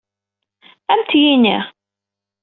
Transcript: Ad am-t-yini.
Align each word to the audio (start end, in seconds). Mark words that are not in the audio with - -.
Ad 0.91 0.95
am-t-yini. 0.99 1.57